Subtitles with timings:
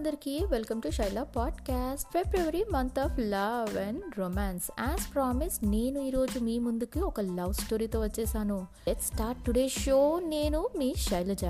[0.00, 2.08] అందరికీ welcome to Shaila podcast.
[2.10, 8.00] February month of love and romance as promised నేను ఈరోజు మీ ముందుకి ఒక లవ్ స్టోరీతో
[8.00, 8.66] వచ్చేసాను.
[8.88, 11.44] లెట్ స్టార్ట్ టుడే షో నేను మీ శైలజ.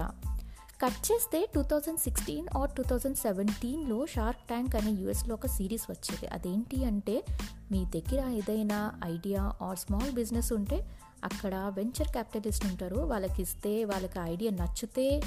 [0.84, 5.90] కట్ చేస్తే two thousand sixteen or two thousand సెవెంటీన్లో షార్క్ ట్యాంక్ అనే యూఎస్లో ఒక సిరీస్
[5.90, 6.26] వచ్చేది.
[6.26, 7.24] అదేంటి అంటే
[7.72, 10.90] మీ దగ్గర ఏదైనా ఐడియా ఆర్ స్మాల్ బిజినెస్ ఉంటే
[11.24, 12.96] అక్కడ వెంచర్ క్యాపిటలిస్ట్ ఉంటారు.
[12.96, 15.22] వాళ్ళకి ఇస్తే వాళ్ళకి ఐడియా నచ్చితే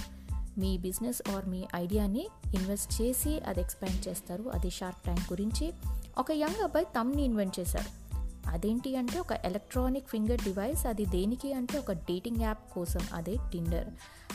[0.57, 4.43] మీ బిజినెస్ ఆర్ మీ ఐడియాని ఇన్వెస్ట్ చేసి అది ఎక్స్పాండ్ చేస్తారు.
[4.53, 5.73] అది షార్క్ ట్యాంక్ గురించి
[6.17, 8.03] ఒక యంగ్ అబ్బాయి తమ్ని ఇన్వెంట్ చేశారు
[8.49, 13.87] అదేంటి అంటే ఒక ఎలక్ట్రానిక్ ఫింగర్ డివైస్ అది దేనికి అంటే ఒక డేటింగ్ యాప్ కోసం అదే టిండర్.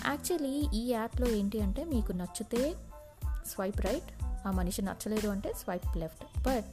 [0.06, 2.74] యాక్చువల్లీ ఈ యాప్లో ఏంటి అంటే మీకు నచ్చితే
[3.46, 6.41] స్వైప్ రైట్ ఆ మనిషి నచ్చలేదు అంటే స్వైప్ లెఫ్ట్.
[6.41, 6.64] బట్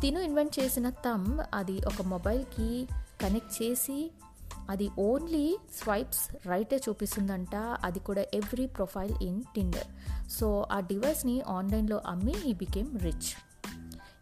[0.00, 2.88] తిను ఇన్వెంట్ చేసిన తమ్ అది ఒక మొబైల్కి
[3.20, 4.10] కనెక్ట్ చేసి
[4.70, 7.56] అది ఓన్లీ స్వైప్స్ రైటే చూపిస్తుందంట.
[7.56, 9.88] అది కూడా every profile in Tinder
[10.30, 13.30] so ఆ డివైస్ని ఆన్లైన్లో అమ్మి ఈ బికేమ్ రిచ్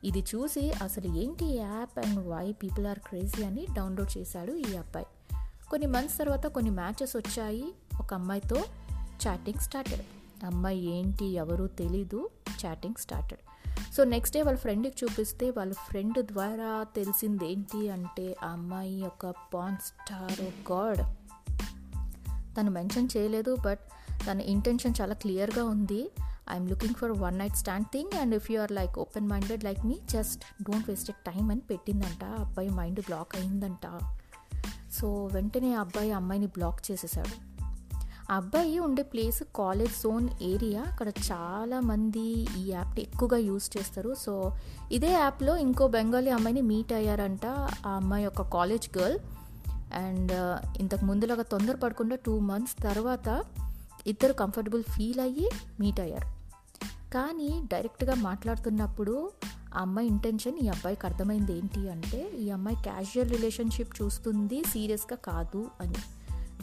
[0.04, 5.06] ఇది చూసి అసలు ఏంటి app and why people are crazy అని డౌన్లోడ్ చేశాడు ఈ అబ్బాయి.
[5.70, 7.64] కొన్ని మంత్స్ తర్వాత కొన్ని మ్యాచెస్ వచ్చాయి.
[8.00, 8.56] ఒక అమ్మాయితో
[9.26, 10.02] చాటింగ్ స్టార్టెడ్
[10.44, 12.30] అమ్మాయి ఏంటి ఎవరూ తెలీదు.
[12.66, 13.40] Chatting started
[13.94, 19.30] so next day వాళ్ళ ఫ్రెండ్కి చూపిస్తే వాళ్ళ ఫ్రెండ్ ద్వారా తెలిసింది ఏంటి అంటే ఆ అమ్మాయి యొక్క
[19.30, 20.98] పాన్ స్టార్ గాడ్
[22.56, 23.78] తను మెన్షన్ చేయలేదు బట్
[24.30, 26.10] తన ఇంటెన్షన్ చాలా క్లియర్గా ఉంది.
[26.50, 29.86] I'm looking for one night stand thing and if you are like open minded like
[29.86, 32.24] me just don't waste time అని పెట్టిందంట.
[32.24, 34.16] అబ్బాయి మైండ్ బ్లాక్ అయిందంట.
[34.92, 37.47] సో వెంటనే ఆ అబ్బాయి అమ్మాయిని బ్లాక్ చేసేసాడు.
[38.30, 40.82] అబ్బాయి ఉండే ప్లేస్ కాలేజ్ జోన్ ఏరియా.
[40.82, 44.14] అక్కడ చాలామంది ఈ యాప్ని ఎక్కువగా యూస్ చేస్తారు.
[44.14, 44.52] సో
[44.92, 47.46] ఇదే యాప్లో ఇంకో బెంగాలీ అమ్మాయిని మీట్ అయ్యారంట
[47.86, 49.18] ఆ అమ్మాయి ఒక కాలేజ్ గర్ల్.
[49.94, 50.32] అండ్
[50.80, 53.44] ఇంతకు ముందులాగా తొందరపడకుండా టూ మంత్స్ తర్వాత
[54.06, 56.38] ఇద్దరు కంఫర్టబుల్ ఫీల్ అయ్యి మీట్ అయ్యారు.
[57.12, 59.30] కానీ డైరెక్ట్గా మాట్లాడుతున్నప్పుడు
[59.76, 65.69] ఆ అమ్మాయి ఇంటెన్షన్ ఈ అబ్బాయికి అర్థమైంది ఏంటి అంటే ఈ అమ్మాయి క్యాజువల్ రిలేషన్షిప్ చూస్తుంది సీరియస్గా కాదు
[65.80, 65.94] అని.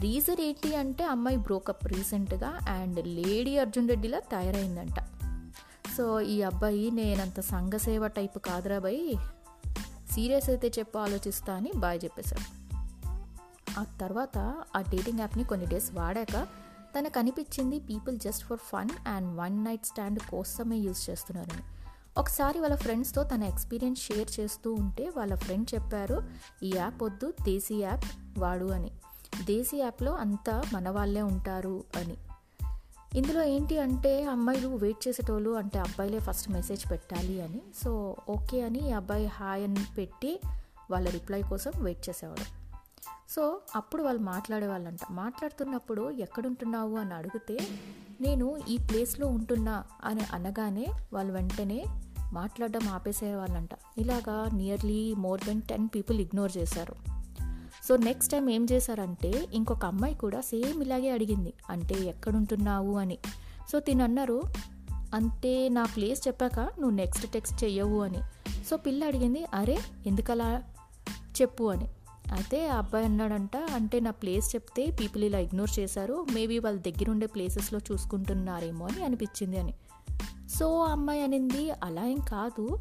[0.00, 4.94] రీజన్ ఏంటి అంటే అమ్మాయి బ్రోకప్ రీసెంట్గా అండ్ లేడీ అర్జున్ రెడ్డిలా తయారైందంట.
[5.96, 9.14] సో ఈ అబ్బాయి నేనంత సంఘసేవ టైప్ కాదురా బై.
[10.12, 12.66] సీరియస్ అయితే చెప్పు ఆలోచిస్తా అని బాయ్ చెప్పేశాడు.
[13.80, 14.38] ఆ తర్వాత
[14.76, 16.46] ఆ డేటింగ్ యాప్ని కొన్ని డేస్ వాడాక
[16.98, 21.62] తనకు అనిపించింది people just for fun and one night stand కోసమే యూజ్ చేస్తున్నారని.
[22.18, 26.22] ఒకసారి వాళ్ళ ఫ్రెండ్స్తో తన ఎక్స్పీరియన్స్ షేర్ చేస్తూ ఉంటే వాళ్ళ ఫ్రెండ్ చెప్పారు
[26.62, 28.04] ఈ యాప్ వద్దు దేశీ యాప్
[28.38, 28.90] వాడు అని.
[29.44, 32.16] దేశీ యాప్లో అంతా మన వాళ్ళే ఉంటారు అని.
[33.18, 37.62] ఇందులో ఏంటి అంటే అమ్మాయిలు వెయిట్ చేసేటోళ్ళు అంటే అబ్బాయిలే ఫస్ట్ మెసేజ్ పెట్టాలి అని.
[37.84, 40.40] సో ఓకే అని ఈ అబ్బాయి హాయ్ అని పెట్టి
[40.90, 42.66] వాళ్ళ రిప్లై కోసం వెయిట్ చేసేవాడు
[43.30, 44.98] సో అప్పుడు వాళ్ళు మాట్లాడేవాళ్ళంట.
[45.10, 46.96] మాట్లాడుతున్నప్పుడు ఎక్కడుంటున్నావు?
[46.96, 47.58] అని అడిగితే
[48.20, 51.84] నేను ఈ ప్లేస్లో ఉంటున్నా అని అనగానే వాళ్ళు వెంటనే
[52.32, 53.68] మాట్లాడడం ఆపేసేవాళ్ళంట.
[53.98, 57.15] ఇలాగా nearly more than ten people ignore చేశారు.
[57.88, 61.52] సో నెక్స్ట్ టైం ఏం చేశారంటే ఇంకొక అమ్మాయి కూడా సేమ్ ఇలాగే అడిగింది.
[61.70, 62.98] అంటే ఎక్కడుంటున్నావు?
[62.98, 63.18] అని.
[63.72, 64.42] సో తిను అన్నారు
[65.14, 68.18] అంటే నా ప్లేస్ చెప్పాక నువ్వు నెక్స్ట్ టెక్స్ట్ చెయ్యవు అని.
[68.70, 70.62] సో పిల్ల అడిగింది అరే ఎందుకలా
[71.40, 71.84] చెప్పు అని.
[72.32, 77.10] అయితే ఆ అబ్బాయి అన్నాడంట అంటే నా ప్లేస్ చెప్తే పీపుల్ ఇలా ఇగ్నోర్ చేశారు మేబీ వాళ్ళ దగ్గర
[77.10, 79.74] ఉండే ప్లేసెస్లో చూసుకుంటున్నారేమో అని అనిపించింది అని.
[80.58, 82.78] సో ఆ అమ్మాయి అనింది అలా ఏం కాదు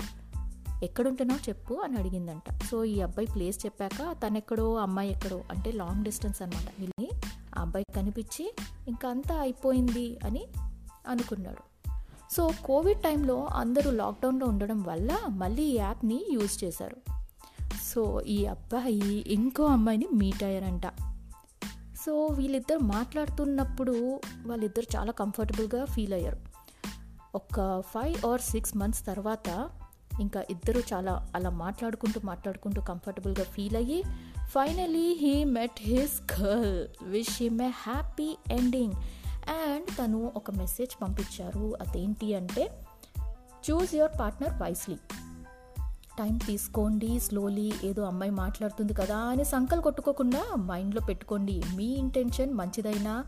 [0.85, 2.63] ఎక్కడుంటున్నావు చెప్పు అని అడిగిందంట.
[2.63, 7.09] సో ఈ అబ్బాయి ప్లేస్ చెప్పాక తనెక్కడో అమ్మాయి ఎక్కడో అంటే లాంగ్ డిస్టెన్స్ అనమాట వీళ్ళని
[7.57, 8.55] ఆ అబ్బాయి కనిపించి
[8.87, 10.45] ఇంకా అంతా అయిపోయింది అని
[11.07, 11.63] అనుకున్నాడు.
[12.31, 16.97] సో కోవిడ్ టైంలో అందరూ లాక్డౌన్లో ఉండడం వల్ల మళ్ళీ ఈ యాప్ని యూజ్ చేశారు.
[17.93, 20.87] సో ఈ అబ్బాయి ఇంకో అమ్మాయిని మీట్ అయ్యారంట.
[22.05, 26.39] సో వీళ్ళిద్దరు మాట్లాడుతున్నప్పుడు వాళ్ళిద్దరు చాలా కంఫర్టబుల్గా ఫీల్ అయ్యారు.
[27.35, 29.69] ఒక ఫైవ్ ఆర్ సిక్స్ మంత్స్ తర్వాత
[30.19, 34.03] ఇంకా ఇద్దరు చాలా అలా మాట్లాడుకుంటూ మాట్లాడుకుంటూ కంఫర్టబుల్గా ఫీల్ అయ్యి
[34.47, 38.93] finally he met his girl wish him a happy ending
[39.49, 41.77] and తను ఒక మెసేజ్ పంపించారు.
[41.81, 42.83] అదేంటి అంటే
[43.69, 44.95] choose your partner wisely
[46.19, 51.63] time తీసుకోండి స్లోలీ ఏదో అమ్మాయి మాట్లాడుతుంది కదా అని సంకల్ కొట్టుకోకుండా మైండ్లో పెట్టుకోండి.
[51.75, 53.25] మీ ఇంటెన్షన్ మంచిదైనా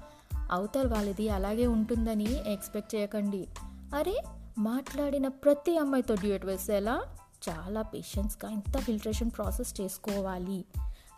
[0.51, 3.47] అవతల వాళ్ళది అలాగే ఉంటుందని ఎక్స్పెక్ట్ చేయకండి.
[3.95, 4.23] అరే
[4.57, 7.03] మాట్లాడిన ప్రతి అమ్మాయితో డ్యూట్ వేసేలా
[7.49, 10.65] చాలా పేషెన్స్గా ఇంత ఫిల్టరేషన్ ప్రాసెస్ చేసుకోవాలి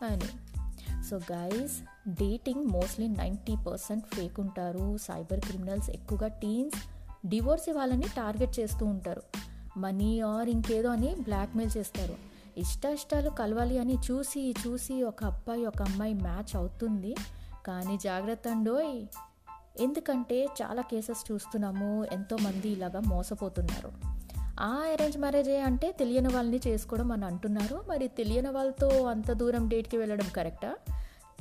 [0.04, 0.28] అని.
[1.04, 1.72] So guys
[2.10, 4.98] dating mostly ninety percent fake ఉంటారు.
[4.98, 6.76] సైబర్ క్రిమినల్స్ ఎక్కువగా టీన్స్
[7.28, 9.22] డివోర్స్ ఇవ్వాలని టార్గెట్ చేస్తూ ఉంటారు.
[9.78, 12.16] మనీ ఆర్ ఇంకేదో అని బ్లాక్మెయిల్ చేస్తారు.
[12.58, 17.16] ఇష్ట ఇష్టాలు కలవాలి అని చూసి చూసి ఒక అబ్బాయి ఒక అమ్మాయి మ్యాచ్ అవుతుంది.
[17.68, 19.06] కానీ జాగ్రత్త అండోయ్
[19.80, 23.92] ఎందుకంటే చాలా కేసెస్ చూస్తున్నాము ఎంతోమంది ఇలాగా మోసపోతున్నారు.
[24.60, 27.84] ఆ అరేంజ్ మ్యారేజే అంటే తెలియని వాళ్ళని చేసుకోవడం అని అంటున్నారు.
[27.90, 30.76] మరి తెలియని వాళ్ళతో అంత దూరం డేట్కి వెళ్ళడం కరెక్టా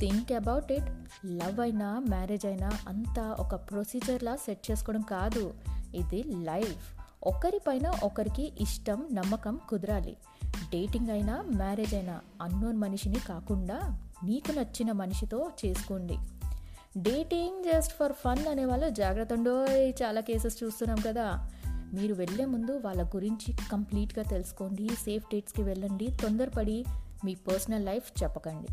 [0.00, 0.86] థింక్ అబౌట్ ఇట్
[1.26, 5.54] లవ్ అయినా మ్యారేజ్ అయినా అంతా ఒక ప్రొసీజర్లా సెట్ చేసుకోవడం కాదు.
[5.94, 10.16] ఇది లైఫ్ ఒకరిపైన ఒకరికి ఇష్టం నమ్మకం కుదరాలి.
[10.44, 16.18] డేటింగ్ అయినా మ్యారేజ్ అయినా అన్నోన్ మనిషిని కాకుండా నీకు నచ్చిన మనిషితో చేసుకోండి.
[17.02, 21.50] డేటింగ్ జస్ట్ ఫర్ ఫన్ అనే వాళ్ళు జాగ్రత్త ఉండోయ్ చాలా కేసెస్ చూస్తున్నాం కదా.
[21.92, 26.84] మీరు వెళ్ళే ముందు వాళ్ళ గురించి కంప్లీట్గా తెలుసుకోండి సేఫ్ డేట్స్కి వెళ్ళండి తొందరపడి
[27.24, 28.68] మీ పర్సనల్ లైఫ్ చెప్పకండి.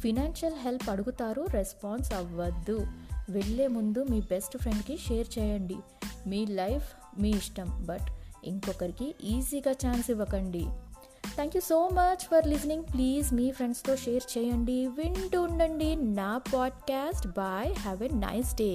[0.00, 2.86] ఫినాన్షియల్ హెల్ప్ అడుగుతారు రెస్పాన్స్ అవ్వద్దు.
[3.30, 5.76] వెళ్ళే ముందు మీ బెస్ట్ ఫ్రెండ్కి షేర్ చేయండి.
[6.26, 8.08] మీ లైఫ్ మీ ఇష్టం బట్
[8.44, 10.66] ఇంకొకరికి ఈజీగా ఛాన్స్ ఇవ్వకండి.
[11.38, 17.26] Thank you so much for listening please మీ ఫ్రెండ్స్తో షేర్ చేయండి వింటూ ఉండండి నా podcast
[17.36, 18.72] bye have a nice day